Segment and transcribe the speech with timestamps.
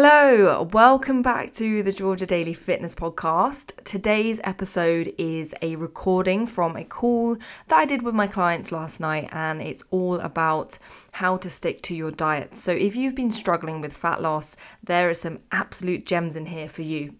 [0.00, 3.82] Hello, welcome back to the Georgia Daily Fitness Podcast.
[3.82, 7.36] Today's episode is a recording from a call
[7.66, 10.78] that I did with my clients last night, and it's all about
[11.10, 12.56] how to stick to your diet.
[12.56, 16.68] So, if you've been struggling with fat loss, there are some absolute gems in here
[16.68, 17.16] for you.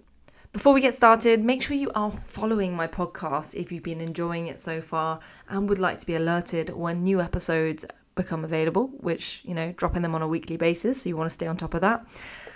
[0.53, 4.47] Before we get started, make sure you are following my podcast if you've been enjoying
[4.47, 5.19] it so far
[5.49, 7.85] and would like to be alerted when new episodes
[8.19, 11.03] become available, which, you know, dropping them on a weekly basis.
[11.03, 12.07] So you want to stay on top of that.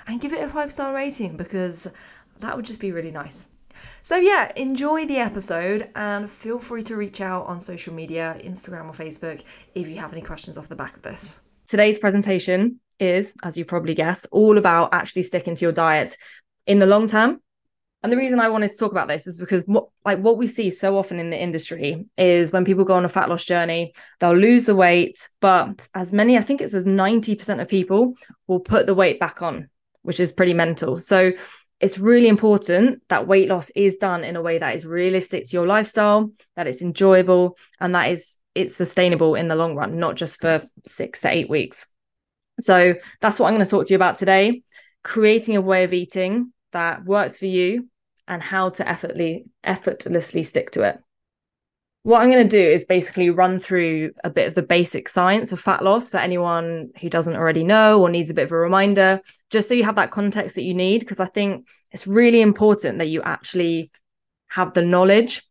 [0.06, 1.88] And give it a five star rating because
[2.40, 3.48] that would just be really nice.
[4.02, 8.86] So, yeah, enjoy the episode and feel free to reach out on social media, Instagram
[8.86, 9.42] or Facebook,
[9.74, 11.40] if you have any questions off the back of this.
[11.66, 16.16] Today's presentation is, as you probably guessed, all about actually sticking to your diet
[16.66, 17.40] in the long term
[18.02, 20.48] and the reason I wanted to talk about this is because what like what we
[20.48, 23.94] see so often in the industry is when people go on a fat loss journey,
[24.18, 28.14] they'll lose the weight, but as many, I think it's as 90% of people
[28.48, 29.68] will put the weight back on,
[30.02, 30.96] which is pretty mental.
[30.96, 31.32] So
[31.78, 35.56] it's really important that weight loss is done in a way that is realistic to
[35.56, 40.16] your lifestyle, that it's enjoyable, and that is it's sustainable in the long run, not
[40.16, 41.86] just for six to eight weeks.
[42.60, 44.62] So that's what I'm going to talk to you about today.
[45.04, 47.88] Creating a way of eating that works for you
[48.28, 50.98] and how to effortlessly effortlessly stick to it.
[52.04, 55.52] What I'm going to do is basically run through a bit of the basic science
[55.52, 58.56] of fat loss for anyone who doesn't already know or needs a bit of a
[58.56, 59.20] reminder,
[59.50, 61.00] just so you have that context that you need.
[61.00, 63.92] Because I think it's really important that you actually
[64.48, 65.42] have the knowledge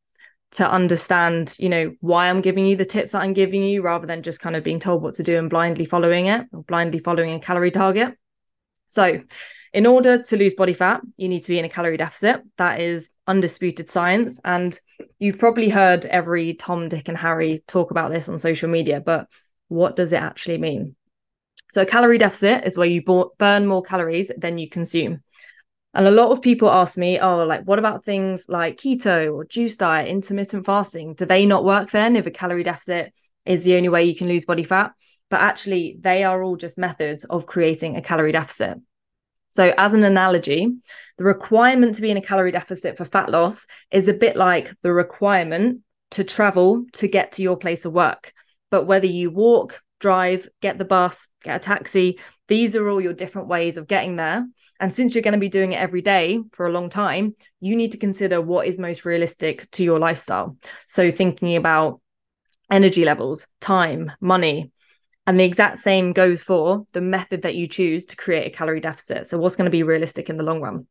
[0.51, 4.05] to understand, you know, why I'm giving you the tips that I'm giving you rather
[4.05, 6.99] than just kind of being told what to do and blindly following it or blindly
[6.99, 8.17] following a calorie target.
[8.87, 9.21] So,
[9.73, 12.41] in order to lose body fat, you need to be in a calorie deficit.
[12.57, 14.39] That is undisputed science.
[14.43, 14.77] And
[15.19, 19.27] you've probably heard every Tom, Dick, and Harry talk about this on social media, but
[19.69, 20.95] what does it actually mean?
[21.71, 23.01] So, a calorie deficit is where you
[23.37, 25.21] burn more calories than you consume.
[25.93, 29.45] And a lot of people ask me, oh, like, what about things like keto or
[29.45, 31.13] juice diet, intermittent fasting?
[31.13, 33.13] Do they not work then if a calorie deficit
[33.45, 34.91] is the only way you can lose body fat?
[35.29, 38.77] But actually, they are all just methods of creating a calorie deficit.
[39.51, 40.67] So, as an analogy,
[41.17, 44.73] the requirement to be in a calorie deficit for fat loss is a bit like
[44.81, 45.81] the requirement
[46.11, 48.33] to travel to get to your place of work.
[48.69, 53.13] But whether you walk, drive, get the bus, get a taxi, these are all your
[53.13, 54.45] different ways of getting there.
[54.79, 57.75] And since you're going to be doing it every day for a long time, you
[57.75, 60.57] need to consider what is most realistic to your lifestyle.
[60.87, 62.01] So, thinking about
[62.71, 64.71] energy levels, time, money,
[65.27, 68.79] and the exact same goes for the method that you choose to create a calorie
[68.79, 69.27] deficit.
[69.27, 70.87] So, what's going to be realistic in the long run?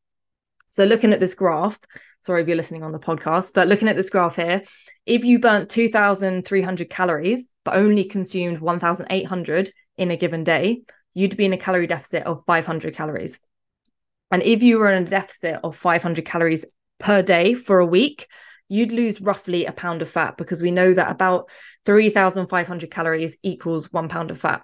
[0.69, 1.79] So, looking at this graph,
[2.21, 4.63] sorry if you're listening on the podcast, but looking at this graph here,
[5.05, 11.45] if you burnt 2,300 calories, but only consumed 1,800 in a given day, you'd be
[11.45, 13.41] in a calorie deficit of 500 calories.
[14.31, 16.65] And if you were in a deficit of 500 calories
[17.01, 18.29] per day for a week,
[18.71, 21.51] you'd lose roughly a pound of fat because we know that about
[21.87, 24.63] 3,500 calories equals one pound of fat.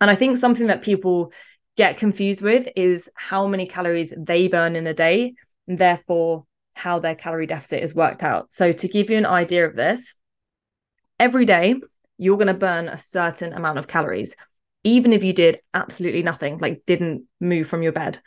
[0.00, 1.32] And I think something that people
[1.76, 5.34] get confused with is how many calories they burn in a day,
[5.68, 8.50] and therefore how their calorie deficit is worked out.
[8.52, 10.16] So, to give you an idea of this,
[11.18, 11.74] every day
[12.16, 14.34] you're going to burn a certain amount of calories,
[14.82, 18.18] even if you did absolutely nothing, like didn't move from your bed,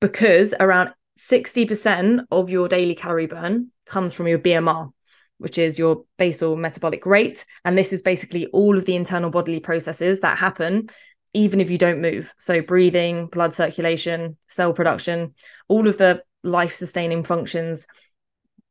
[0.00, 0.92] because around
[1.28, 4.90] 60% of your daily calorie burn comes from your BMR,
[5.38, 7.44] which is your basal metabolic rate.
[7.64, 10.88] And this is basically all of the internal bodily processes that happen
[11.32, 12.32] even if you don't move.
[12.38, 15.34] So, breathing, blood circulation, cell production,
[15.68, 17.86] all of the life sustaining functions.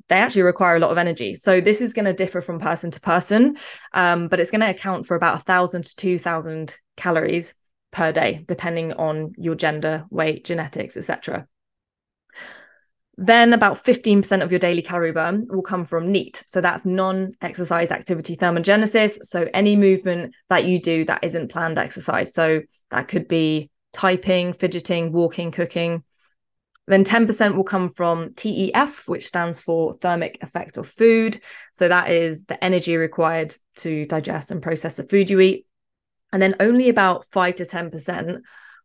[0.09, 1.35] They actually require a lot of energy.
[1.35, 3.57] So, this is going to differ from person to person,
[3.93, 7.53] um, but it's going to account for about 1,000 to 2,000 calories
[7.91, 11.47] per day, depending on your gender, weight, genetics, etc.
[13.21, 16.41] Then about 15% of your daily calorie burn will come from NEAT.
[16.47, 19.17] So that's non exercise activity thermogenesis.
[19.23, 22.33] So any movement that you do that isn't planned exercise.
[22.33, 26.05] So that could be typing, fidgeting, walking, cooking.
[26.87, 31.41] Then 10% will come from TEF, which stands for thermic effect of food.
[31.73, 35.65] So that is the energy required to digest and process the food you eat.
[36.31, 38.39] And then only about 5 to 10%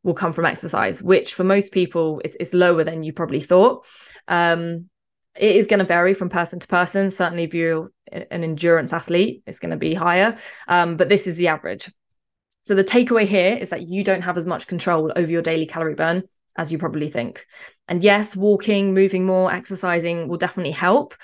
[0.04, 3.84] will come from exercise, which for most people is, is lower than you probably thought.
[4.28, 4.88] Um,
[5.34, 7.10] it is going to vary from person to person.
[7.10, 10.36] Certainly, if you're an endurance athlete, it's going to be higher.
[10.68, 11.90] Um, but this is the average.
[12.62, 15.66] So the takeaway here is that you don't have as much control over your daily
[15.66, 16.22] calorie burn
[16.56, 17.44] as you probably think.
[17.88, 21.14] And yes, walking, moving more, exercising will definitely help.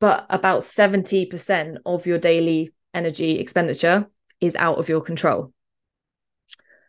[0.00, 4.08] But about 70% of your daily energy expenditure
[4.40, 5.52] is out of your control.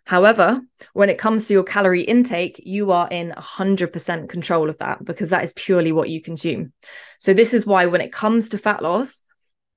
[0.05, 0.61] However,
[0.93, 5.29] when it comes to your calorie intake, you are in 100% control of that because
[5.29, 6.73] that is purely what you consume.
[7.19, 9.21] So, this is why when it comes to fat loss,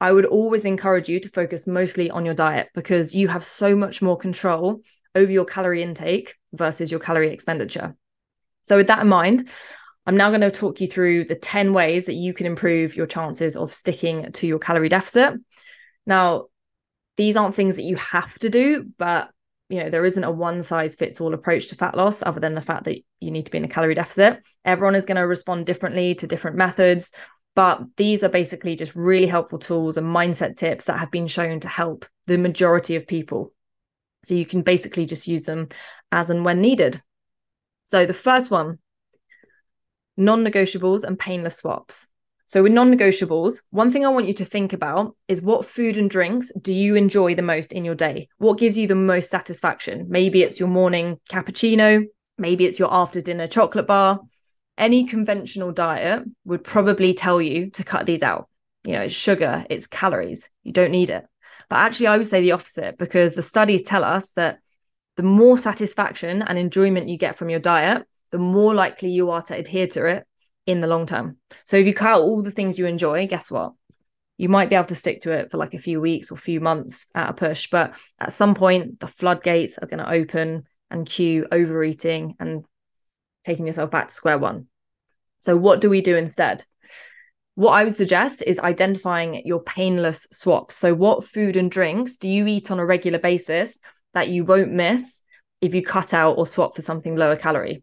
[0.01, 3.77] I would always encourage you to focus mostly on your diet because you have so
[3.77, 4.81] much more control
[5.15, 7.95] over your calorie intake versus your calorie expenditure.
[8.63, 9.49] So, with that in mind,
[10.07, 13.07] I'm now going to talk you through the 10 ways that you can improve your
[13.07, 15.35] chances of sticking to your calorie deficit.
[16.07, 16.47] Now,
[17.17, 19.31] these aren't things that you have to do, but
[19.73, 22.55] you know there isn't a one size fits all approach to fat loss other than
[22.55, 24.45] the fact that you need to be in a calorie deficit.
[24.65, 27.13] Everyone is going to respond differently to different methods
[27.55, 31.61] but these are basically just really helpful tools and mindset tips that have been shown
[31.61, 33.53] to help the majority of people.
[34.25, 35.69] So you can basically just use them
[36.11, 37.03] as and when needed.
[37.85, 38.79] So the first one
[40.17, 42.09] non-negotiables and painless swaps
[42.45, 45.97] so, with non negotiables, one thing I want you to think about is what food
[45.97, 48.29] and drinks do you enjoy the most in your day?
[48.39, 50.07] What gives you the most satisfaction?
[50.09, 52.05] Maybe it's your morning cappuccino,
[52.39, 54.21] maybe it's your after dinner chocolate bar.
[54.77, 58.49] Any conventional diet would probably tell you to cut these out.
[58.85, 61.25] You know, it's sugar, it's calories, you don't need it.
[61.69, 64.59] But actually, I would say the opposite because the studies tell us that
[65.17, 69.43] the more satisfaction and enjoyment you get from your diet, the more likely you are
[69.43, 70.27] to adhere to it
[70.67, 71.37] in the long term.
[71.65, 73.73] So if you cut all the things you enjoy, guess what?
[74.39, 76.39] You might be able to stick to it for like a few weeks or a
[76.39, 80.65] few months at a push, but at some point the floodgates are going to open
[80.91, 82.65] and cue overeating and
[83.45, 84.67] taking yourself back to square one.
[85.39, 86.65] So what do we do instead?
[87.55, 90.77] What I would suggest is identifying your painless swaps.
[90.77, 93.79] So what food and drinks do you eat on a regular basis
[94.15, 95.23] that you won't miss
[95.61, 97.83] if you cut out or swap for something lower calorie?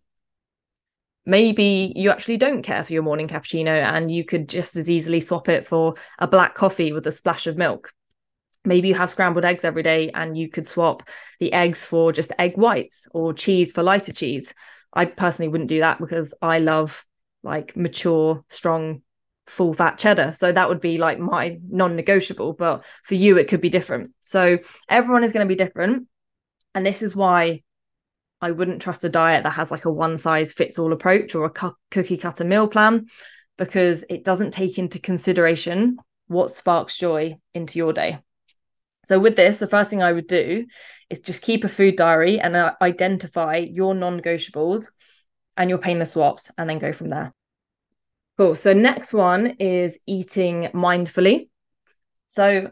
[1.29, 5.19] Maybe you actually don't care for your morning cappuccino and you could just as easily
[5.19, 7.93] swap it for a black coffee with a splash of milk.
[8.65, 11.07] Maybe you have scrambled eggs every day and you could swap
[11.39, 14.53] the eggs for just egg whites or cheese for lighter cheese.
[14.91, 17.05] I personally wouldn't do that because I love
[17.43, 19.03] like mature, strong,
[19.45, 20.33] full fat cheddar.
[20.35, 22.53] So that would be like my non negotiable.
[22.53, 24.11] But for you, it could be different.
[24.21, 24.57] So
[24.89, 26.07] everyone is going to be different.
[26.73, 27.61] And this is why
[28.41, 31.45] I wouldn't trust a diet that has like a one size fits all approach or
[31.45, 33.07] a cu- cookie cutter meal plan
[33.57, 35.97] because it doesn't take into consideration
[36.27, 38.19] what sparks joy into your day.
[39.03, 40.65] So, with this, the first thing I would do
[41.09, 44.89] is just keep a food diary and uh, identify your non negotiables
[45.57, 47.33] and your painless swaps, and then go from there.
[48.37, 48.55] Cool.
[48.55, 51.49] So, next one is eating mindfully.
[52.27, 52.71] So,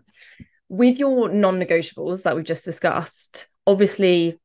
[0.69, 4.37] with your non negotiables that we've just discussed, obviously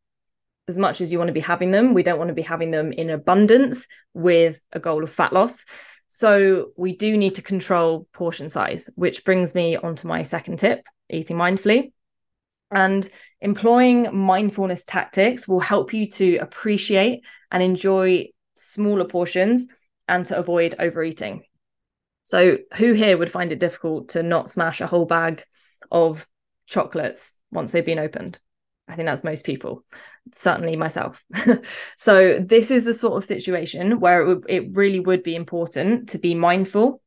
[0.68, 2.70] as much as you want to be having them, we don't want to be having
[2.70, 5.64] them in abundance with a goal of fat loss.
[6.08, 10.86] So we do need to control portion size, which brings me onto my second tip
[11.08, 11.92] eating mindfully.
[12.70, 13.06] And
[13.40, 19.66] employing mindfulness tactics will help you to appreciate and enjoy smaller portions
[20.08, 21.42] and to avoid overeating.
[22.24, 25.44] So, who here would find it difficult to not smash a whole bag
[25.90, 26.26] of
[26.66, 28.38] chocolates once they've been opened?
[28.92, 29.84] I think that's most people,
[30.32, 31.24] certainly myself.
[31.96, 36.18] so this is the sort of situation where it, it really would be important to
[36.18, 37.00] be mindful.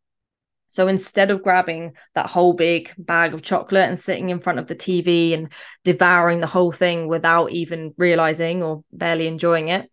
[0.68, 4.66] So instead of grabbing that whole big bag of chocolate and sitting in front of
[4.66, 5.54] the TV and
[5.84, 9.92] devouring the whole thing without even realizing or barely enjoying it,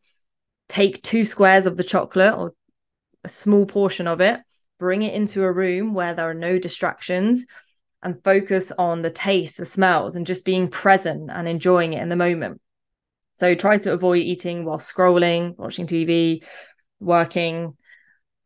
[0.70, 2.54] take two squares of the chocolate or
[3.22, 4.40] a small portion of it,
[4.78, 7.44] bring it into a room where there are no distractions
[8.02, 12.08] and focus on the taste, the smells, and just being present and enjoying it in
[12.08, 12.60] the moment.
[13.34, 16.44] So try to avoid eating while scrolling, watching TV,
[17.00, 17.76] working,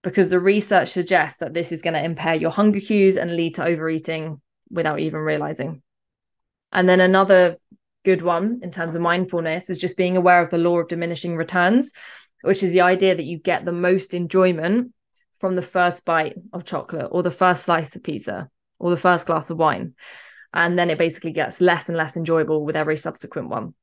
[0.03, 3.55] because the research suggests that this is going to impair your hunger cues and lead
[3.55, 5.83] to overeating without even realizing.
[6.73, 7.57] And then another
[8.05, 11.37] good one in terms of mindfulness is just being aware of the law of diminishing
[11.37, 11.93] returns,
[12.43, 14.93] which is the idea that you get the most enjoyment
[15.39, 18.49] from the first bite of chocolate or the first slice of pizza
[18.79, 19.95] or the first glass of wine.
[20.53, 23.75] And then it basically gets less and less enjoyable with every subsequent one.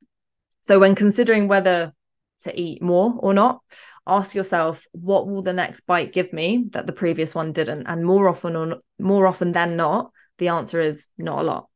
[0.62, 1.94] So, when considering whether
[2.42, 3.62] to eat more or not,
[4.08, 7.86] ask yourself, what will the next bite give me that the previous one didn't?
[7.88, 11.70] And more often or more often than not, the answer is not a lot.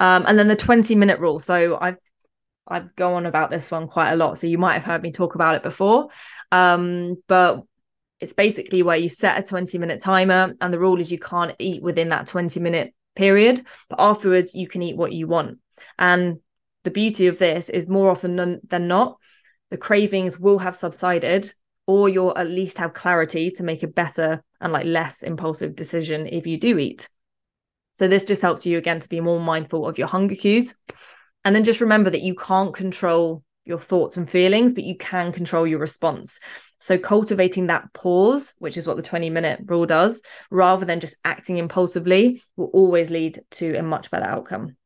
[0.00, 1.40] Um, and then the 20 minute rule.
[1.40, 1.96] So I've
[2.66, 4.38] I've gone on about this one quite a lot.
[4.38, 6.08] So you might have heard me talk about it before.
[6.52, 7.62] Um, but
[8.20, 11.54] it's basically where you set a 20 minute timer and the rule is you can't
[11.58, 15.58] eat within that 20 minute period but afterwards you can eat what you want.
[15.98, 16.38] And
[16.84, 19.18] the beauty of this is more often than not
[19.70, 21.52] the cravings will have subsided
[21.86, 26.26] or you'll at least have clarity to make a better and like less impulsive decision
[26.26, 27.08] if you do eat.
[27.94, 30.74] So this just helps you again to be more mindful of your hunger cues.
[31.44, 35.32] And then just remember that you can't control your thoughts and feelings, but you can
[35.32, 36.40] control your response.
[36.78, 41.16] So, cultivating that pause, which is what the 20 minute rule does, rather than just
[41.24, 44.76] acting impulsively, will always lead to a much better outcome.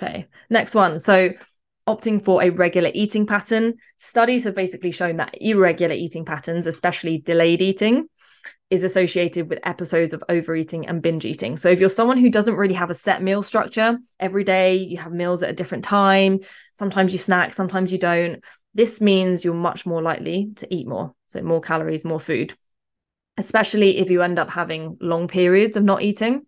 [0.00, 0.98] Okay, next one.
[0.98, 1.30] So,
[1.88, 3.74] opting for a regular eating pattern.
[3.96, 8.08] Studies have basically shown that irregular eating patterns, especially delayed eating,
[8.70, 11.56] is associated with episodes of overeating and binge eating.
[11.56, 14.98] So if you're someone who doesn't really have a set meal structure every day, you
[14.98, 16.40] have meals at a different time,
[16.72, 18.42] sometimes you snack, sometimes you don't,
[18.76, 21.14] this means you're much more likely to eat more.
[21.26, 22.54] So more calories, more food,
[23.38, 26.42] especially if you end up having long periods of not eating.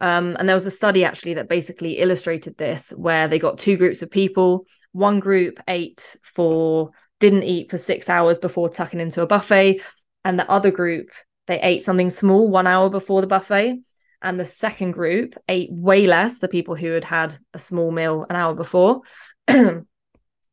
[0.00, 3.76] Um, and there was a study actually that basically illustrated this, where they got two
[3.76, 4.66] groups of people.
[4.90, 6.90] One group ate for,
[7.20, 9.82] didn't eat for six hours before tucking into a buffet.
[10.24, 11.10] And the other group,
[11.46, 13.78] they ate something small one hour before the buffet.
[14.20, 18.26] And the second group ate way less, the people who had had a small meal
[18.28, 19.02] an hour before,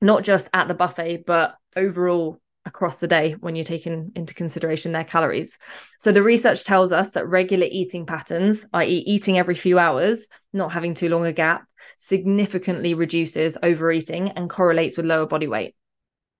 [0.01, 4.91] not just at the buffet, but overall across the day when you're taking into consideration
[4.91, 5.57] their calories.
[5.97, 10.71] So the research tells us that regular eating patterns, i.e., eating every few hours, not
[10.71, 11.65] having too long a gap,
[11.97, 15.75] significantly reduces overeating and correlates with lower body weight.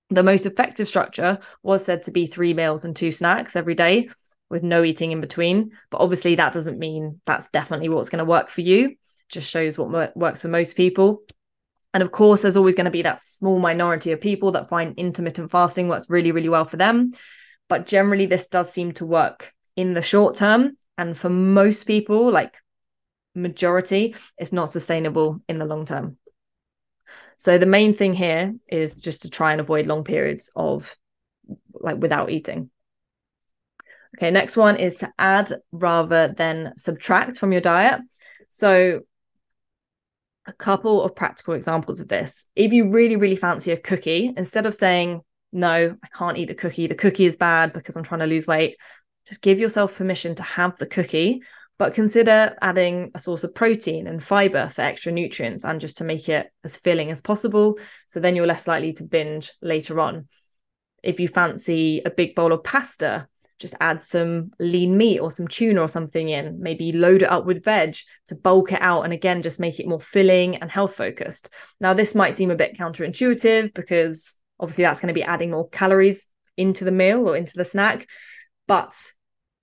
[0.10, 4.10] The most effective structure was said to be three meals and two snacks every day
[4.50, 5.72] with no eating in between.
[5.92, 8.96] But obviously, that doesn't mean that's definitely what's going to work for you.
[9.30, 11.22] Just shows what works for most people.
[11.94, 14.98] And of course, there's always going to be that small minority of people that find
[14.98, 17.12] intermittent fasting works really, really well for them.
[17.68, 20.78] But generally, this does seem to work in the short term.
[20.98, 22.58] And for most people, like
[23.34, 26.18] majority, it's not sustainable in the long term.
[27.38, 30.96] So the main thing here is just to try and avoid long periods of
[31.74, 32.70] like without eating.
[34.18, 38.02] Okay, next one is to add rather than subtract from your diet.
[38.50, 39.02] So
[40.50, 42.48] a couple of practical examples of this.
[42.56, 45.22] If you really, really fancy a cookie, instead of saying,
[45.54, 48.48] no, I can't eat the cookie, the cookie is bad because I'm trying to lose
[48.48, 48.76] weight,
[49.28, 51.44] just give yourself permission to have the cookie,
[51.78, 56.04] but consider adding a source of protein and fiber for extra nutrients and just to
[56.04, 57.78] make it as filling as possible.
[58.08, 60.28] So then you're less likely to binge later on.
[61.04, 63.28] If you fancy a big bowl of pasta,
[63.60, 67.46] just add some lean meat or some tuna or something in, maybe load it up
[67.46, 67.98] with veg
[68.28, 71.50] to bulk it out and again just make it more filling and health focused.
[71.80, 75.70] Now, this might seem a bit counterintuitive because obviously that's going to be adding more
[75.70, 76.26] calories
[76.58, 78.08] into the meal or into the snack,
[78.68, 78.94] but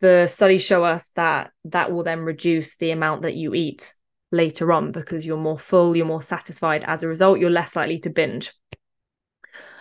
[0.01, 3.95] the studies show us that that will then reduce the amount that you eat
[4.31, 6.85] later on because you're more full, you're more satisfied.
[6.87, 8.53] As a result, you're less likely to binge.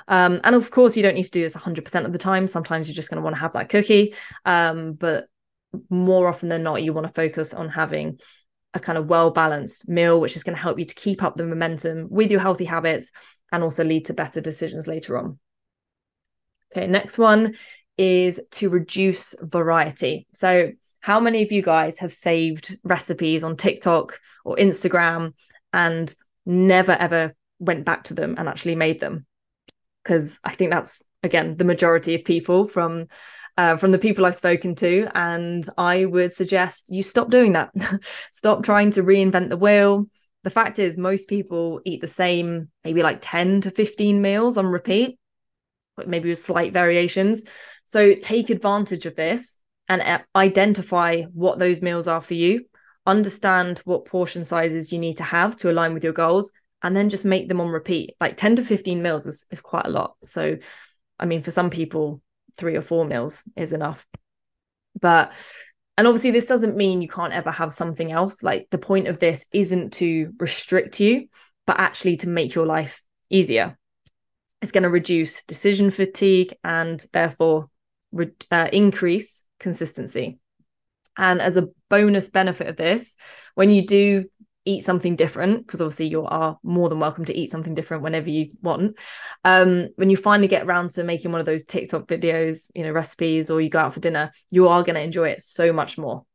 [0.07, 2.47] Um, and of course, you don't need to do this 100% of the time.
[2.47, 4.13] Sometimes you're just going to want to have that cookie.
[4.45, 5.27] Um, but
[5.89, 8.19] more often than not, you want to focus on having
[8.73, 11.35] a kind of well balanced meal, which is going to help you to keep up
[11.35, 13.11] the momentum with your healthy habits
[13.51, 15.39] and also lead to better decisions later on.
[16.71, 17.55] Okay, next one
[17.97, 20.27] is to reduce variety.
[20.33, 25.33] So, how many of you guys have saved recipes on TikTok or Instagram
[25.71, 26.13] and
[26.45, 29.25] never ever went back to them and actually made them?
[30.05, 33.07] Because I think that's again the majority of people from
[33.57, 37.71] uh, from the people I've spoken to, and I would suggest you stop doing that.
[38.31, 40.07] stop trying to reinvent the wheel.
[40.43, 44.65] The fact is, most people eat the same, maybe like 10 to 15 meals on
[44.65, 45.17] repeat,
[46.05, 47.45] maybe with slight variations.
[47.85, 49.57] So take advantage of this
[49.87, 52.65] and uh, identify what those meals are for you.
[53.07, 56.51] Understand what portion sizes you need to have to align with your goals
[56.85, 58.15] and then just make them on repeat.
[58.21, 60.17] Like 10 to 15 meals is, is quite a lot.
[60.23, 60.57] So,
[61.19, 62.21] I mean, for some people,
[62.57, 64.05] three or four meals is enough.
[65.01, 65.31] But,
[65.97, 68.43] and obviously, this doesn't mean you can't ever have something else.
[68.43, 71.27] Like, the point of this isn't to restrict you,
[71.65, 73.01] but actually to make your life
[73.31, 73.79] easier.
[74.61, 77.71] It's going to reduce decision fatigue and therefore
[78.11, 80.37] re- uh, increase consistency.
[81.17, 83.17] And as a bonus benefit of this,
[83.55, 84.25] when you do
[84.65, 88.29] eat something different because obviously you are more than welcome to eat something different whenever
[88.29, 88.97] you want.
[89.43, 92.91] Um when you finally get around to making one of those tiktok videos you know
[92.91, 95.97] recipes or you go out for dinner you are going to enjoy it so much
[95.97, 96.25] more.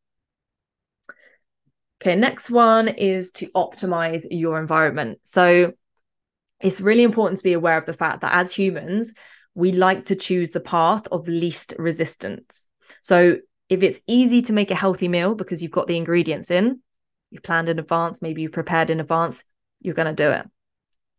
[2.01, 5.19] Okay next one is to optimize your environment.
[5.23, 5.73] So
[6.61, 9.15] it's really important to be aware of the fact that as humans
[9.55, 12.69] we like to choose the path of least resistance.
[13.03, 16.81] So if it's easy to make a healthy meal because you've got the ingredients in
[17.31, 19.45] you've planned in advance, maybe you prepared in advance,
[19.81, 20.47] you're going to do it.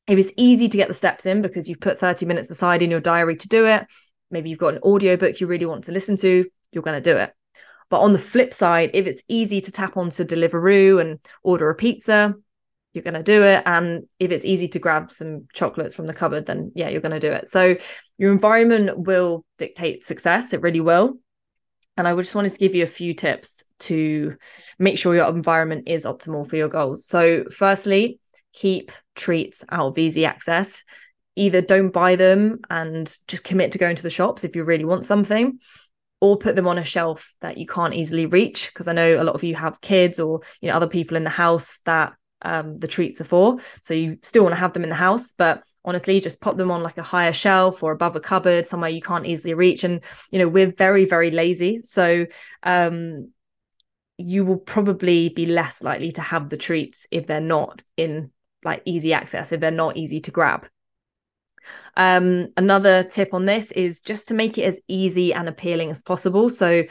[0.08, 2.92] If it's easy to get the steps in because you've put 30 minutes aside in
[2.92, 3.88] your diary to do it,
[4.30, 7.18] maybe you've got an audiobook you really want to listen to, you're going to do
[7.18, 7.34] it.
[7.90, 11.76] But on the flip side, if it's easy to tap onto Deliveroo and order a
[11.76, 12.34] pizza,
[12.94, 13.64] you're going to do it.
[13.66, 17.20] And if it's easy to grab some chocolates from the cupboard, then yeah, you're going
[17.20, 17.48] to do it.
[17.48, 17.76] So
[18.18, 20.54] your environment will dictate success.
[20.54, 21.20] It really will.
[21.98, 24.36] And I just wanted to give you a few tips to
[24.80, 27.06] make sure your environment is optimal for your goals.
[27.06, 28.20] So, firstly,
[28.54, 30.84] keep treats out of easy access.
[31.36, 34.86] Either don't buy them and just commit to going to the shops if you really
[34.86, 35.60] want something,
[36.22, 38.70] or put them on a shelf that you can't easily reach.
[38.74, 41.24] Because I know a lot of you have kids or you know other people in
[41.24, 43.60] the house that um, the treats are for.
[43.82, 46.72] So you still want to have them in the house, but honestly, just pop them
[46.72, 49.84] on like a higher shelf or above a cupboard somewhere you can't easily reach.
[49.84, 51.82] And you know, we're very, very lazy.
[51.84, 52.26] So
[52.64, 53.30] um
[54.18, 58.32] you will probably be less likely to have the treats if they're not in
[58.64, 60.68] like easy access, if they're not easy to grab.
[61.98, 66.02] Um, another tip on this is just to make it as easy and appealing as
[66.04, 66.50] possible.
[66.50, 66.84] So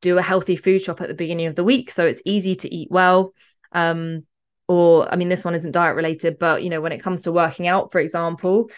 [0.00, 2.74] do a healthy food shop at the beginning of the week so it's easy to
[2.74, 3.34] eat well.
[3.72, 4.24] Um,
[4.70, 7.32] or I mean, this one isn't diet related, but you know, when it comes to
[7.32, 8.70] working out, for example,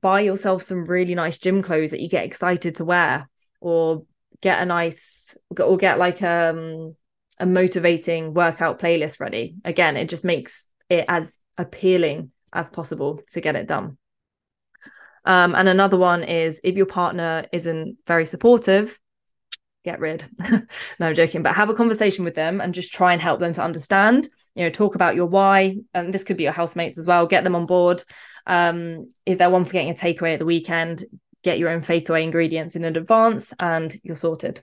[0.00, 3.28] buy yourself some really nice gym clothes that you get excited to wear,
[3.60, 4.04] or
[4.40, 6.96] get a nice, or get like um,
[7.38, 9.56] a motivating workout playlist ready.
[9.62, 13.98] Again, it just makes it as appealing as possible to get it done.
[15.26, 18.98] Um, and another one is if your partner isn't very supportive,
[19.86, 20.26] get rid.
[20.50, 23.54] no, I'm joking, but have a conversation with them and just try and help them
[23.54, 24.28] to understand.
[24.54, 27.26] You know, talk about your why, and this could be your housemates as well.
[27.26, 28.02] Get them on board.
[28.46, 31.04] Um, if they're one for getting a takeaway at the weekend,
[31.42, 34.62] get your own fakeaway ingredients in advance, and you're sorted.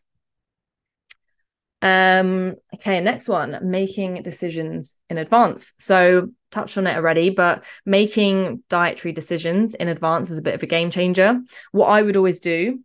[1.82, 5.74] Um, okay, next one, making decisions in advance.
[5.80, 10.64] So touched on it already, but making dietary decisions in advance is a bit of
[10.64, 11.42] a game changer.
[11.72, 12.80] What I would always do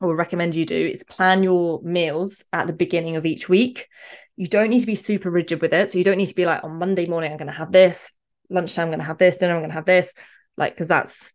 [0.00, 3.86] or recommend you do is plan your meals at the beginning of each week.
[4.36, 5.90] You don't need to be super rigid with it.
[5.90, 8.12] So you don't need to be like on Monday morning, I'm going to have this,
[8.48, 10.14] lunchtime, I'm going to have this, dinner, I'm going to have this.
[10.56, 11.32] Like, because that's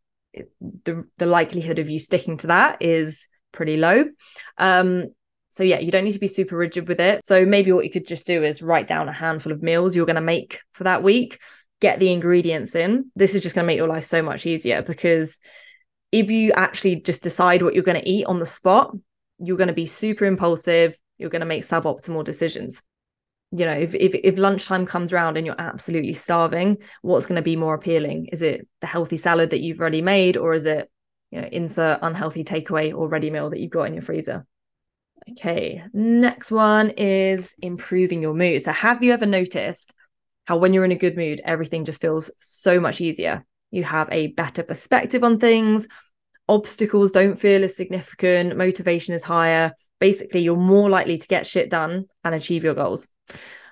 [0.86, 4.06] the, the likelihood of you sticking to that is pretty low.
[4.58, 5.10] Um,
[5.50, 7.24] so yeah, you don't need to be super rigid with it.
[7.24, 10.06] So maybe what you could just do is write down a handful of meals you're
[10.06, 11.40] going to make for that week,
[11.80, 13.12] get the ingredients in.
[13.16, 15.40] This is just going to make your life so much easier because
[16.12, 18.96] if you actually just decide what you're going to eat on the spot,
[19.40, 20.98] you're going to be super impulsive.
[21.18, 22.84] You're going to make suboptimal decisions.
[23.52, 27.42] You know, if, if if lunchtime comes around and you're absolutely starving, what's going to
[27.42, 28.28] be more appealing?
[28.32, 30.90] Is it the healthy salad that you've already made, or is it
[31.32, 34.46] you know insert unhealthy takeaway or ready meal that you've got in your freezer?
[35.32, 38.62] Okay, next one is improving your mood.
[38.62, 39.94] So, have you ever noticed
[40.46, 43.46] how when you're in a good mood, everything just feels so much easier?
[43.76, 45.88] You have a better perspective on things
[46.48, 49.74] obstacles don't feel as significant, motivation is higher.
[50.00, 53.08] Basically, you're more likely to get shit done and achieve your goals.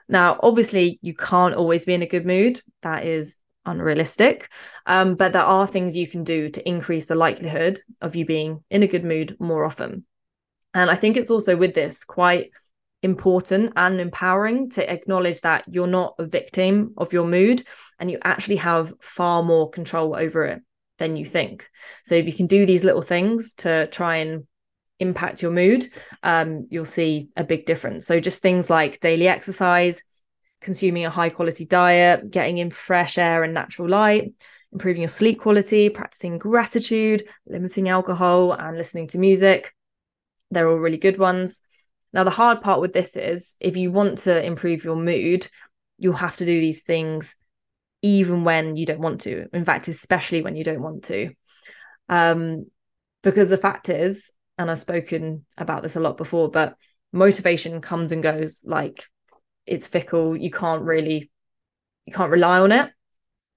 [0.10, 2.62] Now, obviously, you can't always be in a good mood.
[2.82, 3.36] That is
[3.66, 4.52] unrealistic.
[4.86, 8.64] Um, but there are things you can do to increase the likelihood of you being
[8.70, 10.06] in a good mood more often.
[10.74, 12.52] And I think it's also with this quite
[13.04, 17.64] important and empowering to acknowledge that you're not a victim of your mood
[18.00, 20.62] and you actually have far more control over it
[20.98, 21.70] than you think.
[22.06, 24.48] So if you can do these little things to try and
[25.00, 25.86] impact your mood,
[26.24, 28.06] um, you'll see a big difference.
[28.06, 30.02] So just things like daily exercise,
[30.62, 34.32] consuming a high quality diet, getting in fresh air and natural light,
[34.72, 39.74] improving your sleep quality, practicing gratitude, limiting alcohol, and listening to music.
[40.52, 41.62] They're all really good ones.
[42.14, 45.48] Now, the hard part with this is if you want to improve your mood,
[45.98, 47.36] you'll have to do these things
[48.02, 49.48] even when you don't want to.
[49.54, 51.32] In fact, especially when you don't want to.
[52.10, 52.66] Um,
[53.24, 56.76] because the fact is, and I've spoken about this a lot before, but
[57.12, 59.06] motivation comes and goes like
[59.66, 60.36] it's fickle.
[60.36, 61.32] You can't really,
[62.06, 62.92] you can't rely on it.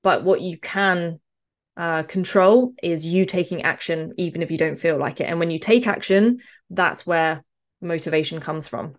[0.03, 1.21] But what you can
[1.77, 5.25] uh, control is you taking action, even if you don't feel like it.
[5.25, 6.38] And when you take action,
[6.71, 7.45] that's where
[7.81, 8.97] motivation comes from.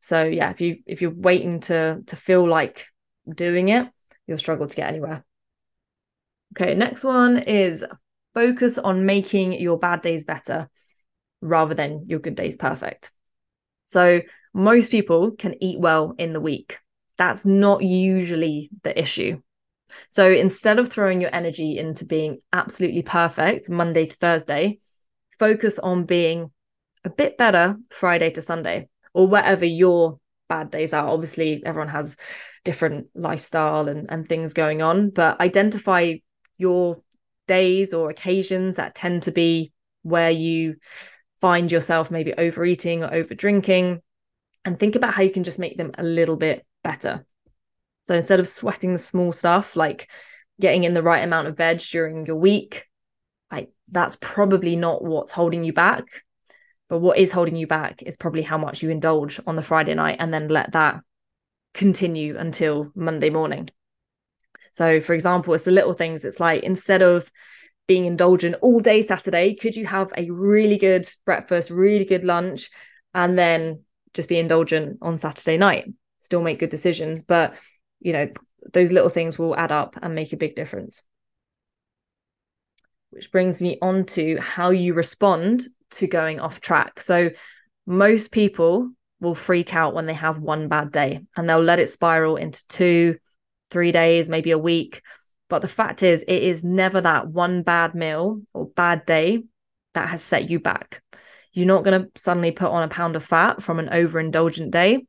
[0.00, 2.86] So yeah, if you if you're waiting to to feel like
[3.28, 3.88] doing it,
[4.26, 5.24] you'll struggle to get anywhere.
[6.56, 7.84] Okay, next one is
[8.34, 10.68] focus on making your bad days better
[11.40, 13.10] rather than your good days perfect.
[13.86, 14.20] So,
[14.54, 16.78] most people can eat well in the week.
[17.16, 19.40] That's not usually the issue.
[20.08, 24.78] So, instead of throwing your energy into being absolutely perfect Monday to Thursday,
[25.38, 26.50] focus on being
[27.04, 31.08] a bit better Friday to Sunday or whatever your bad days are.
[31.08, 32.16] Obviously, everyone has
[32.64, 36.14] different lifestyle and, and things going on, but identify
[36.58, 37.02] your
[37.46, 40.76] days or occasions that tend to be where you
[41.40, 44.02] find yourself maybe overeating or over drinking
[44.64, 47.24] and think about how you can just make them a little bit better.
[48.02, 50.10] So instead of sweating the small stuff like
[50.60, 52.86] getting in the right amount of veg during your week,
[53.52, 56.22] like that's probably not what's holding you back.
[56.88, 59.94] But what is holding you back is probably how much you indulge on the Friday
[59.94, 61.00] night and then let that
[61.74, 63.68] continue until Monday morning.
[64.72, 66.24] So, for example, it's the little things.
[66.24, 67.30] It's like instead of
[67.86, 72.70] being indulgent all day Saturday, could you have a really good breakfast, really good lunch,
[73.14, 73.82] and then
[74.14, 75.92] just be indulgent on Saturday night?
[76.20, 77.54] Still make good decisions, but
[78.00, 78.28] you know,
[78.72, 81.02] those little things will add up and make a big difference.
[83.10, 87.00] Which brings me on to how you respond to going off track.
[87.00, 87.30] So,
[87.86, 91.88] most people will freak out when they have one bad day and they'll let it
[91.88, 93.16] spiral into two,
[93.70, 95.02] three days, maybe a week.
[95.48, 99.42] But the fact is, it is never that one bad meal or bad day
[99.94, 101.02] that has set you back.
[101.52, 105.06] You're not going to suddenly put on a pound of fat from an overindulgent day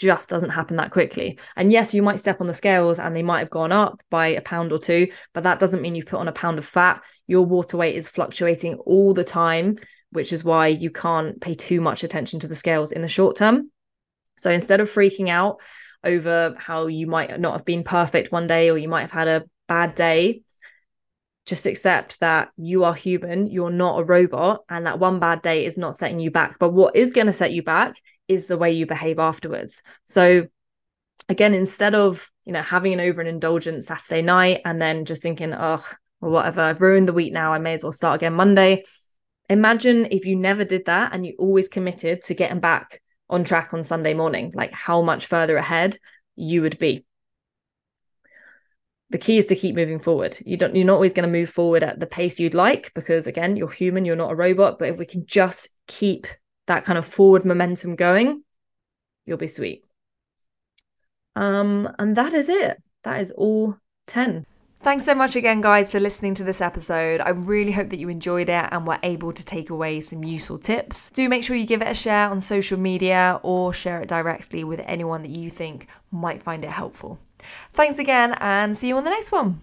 [0.00, 1.38] just doesn't happen that quickly.
[1.56, 4.28] And yes, you might step on the scales and they might have gone up by
[4.28, 7.04] a pound or two, but that doesn't mean you've put on a pound of fat.
[7.26, 9.76] Your water weight is fluctuating all the time,
[10.10, 13.36] which is why you can't pay too much attention to the scales in the short
[13.36, 13.70] term.
[14.38, 15.60] So instead of freaking out
[16.02, 19.28] over how you might not have been perfect one day or you might have had
[19.28, 20.40] a bad day,
[21.44, 25.66] just accept that you are human, you're not a robot, and that one bad day
[25.66, 26.58] is not setting you back.
[26.58, 27.96] But what is going to set you back
[28.30, 29.82] is the way you behave afterwards.
[30.04, 30.46] So
[31.28, 35.22] again, instead of you know having an over and indulgent Saturday night and then just
[35.22, 35.84] thinking, oh,
[36.20, 38.84] well, whatever, I've ruined the week now, I may as well start again Monday.
[39.48, 43.74] Imagine if you never did that and you always committed to getting back on track
[43.74, 45.96] on Sunday morning, like how much further ahead
[46.36, 47.04] you would be.
[49.10, 50.38] The key is to keep moving forward.
[50.46, 53.26] You don't you're not always going to move forward at the pace you'd like because
[53.26, 56.28] again, you're human, you're not a robot, but if we can just keep
[56.70, 58.44] that kind of forward momentum going,
[59.26, 59.84] you'll be sweet.
[61.34, 62.80] Um, and that is it.
[63.02, 64.46] That is all 10.
[64.82, 67.20] Thanks so much again, guys, for listening to this episode.
[67.20, 70.58] I really hope that you enjoyed it and were able to take away some useful
[70.58, 71.10] tips.
[71.10, 74.62] Do make sure you give it a share on social media or share it directly
[74.62, 77.18] with anyone that you think might find it helpful.
[77.74, 79.60] Thanks again, and see you on the next one.